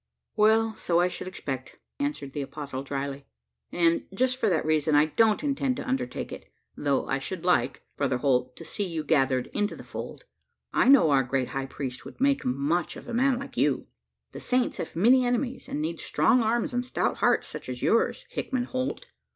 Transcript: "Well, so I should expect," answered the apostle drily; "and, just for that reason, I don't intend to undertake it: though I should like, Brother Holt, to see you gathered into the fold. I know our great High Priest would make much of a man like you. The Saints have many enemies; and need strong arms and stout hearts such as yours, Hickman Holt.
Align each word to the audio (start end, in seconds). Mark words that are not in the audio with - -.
"Well, 0.35 0.75
so 0.75 0.99
I 0.99 1.07
should 1.07 1.27
expect," 1.27 1.77
answered 1.99 2.33
the 2.33 2.41
apostle 2.41 2.81
drily; 2.81 3.27
"and, 3.71 4.07
just 4.11 4.37
for 4.37 4.49
that 4.49 4.65
reason, 4.65 4.95
I 4.95 5.05
don't 5.05 5.43
intend 5.43 5.75
to 5.75 5.87
undertake 5.87 6.31
it: 6.31 6.49
though 6.75 7.05
I 7.05 7.19
should 7.19 7.45
like, 7.45 7.83
Brother 7.97 8.17
Holt, 8.17 8.55
to 8.55 8.65
see 8.65 8.83
you 8.83 9.03
gathered 9.03 9.45
into 9.53 9.75
the 9.75 9.83
fold. 9.83 10.23
I 10.73 10.87
know 10.87 11.11
our 11.11 11.21
great 11.21 11.49
High 11.49 11.67
Priest 11.67 12.03
would 12.03 12.19
make 12.19 12.43
much 12.43 12.95
of 12.95 13.07
a 13.07 13.13
man 13.13 13.37
like 13.37 13.57
you. 13.57 13.85
The 14.31 14.39
Saints 14.39 14.77
have 14.77 14.95
many 14.95 15.23
enemies; 15.23 15.69
and 15.69 15.79
need 15.79 15.99
strong 15.99 16.41
arms 16.41 16.73
and 16.73 16.83
stout 16.83 17.17
hearts 17.17 17.45
such 17.47 17.69
as 17.69 17.83
yours, 17.83 18.25
Hickman 18.29 18.63
Holt. 18.63 19.05